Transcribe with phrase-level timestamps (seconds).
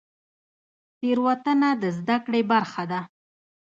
[0.99, 2.99] تیروتنه د زده کړې برخه ده